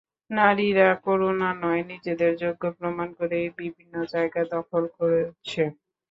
নারীরা 0.31 0.89
করুণা 1.05 1.49
নয়, 1.61 1.83
নিজেদের 1.91 2.31
যোগ্য 2.41 2.63
প্রমাণ 2.77 3.07
করেই 3.19 3.47
বিভিন্ন 3.59 3.93
জায়গা 4.13 4.41
দখল 4.53 4.83
করছে। 4.97 5.63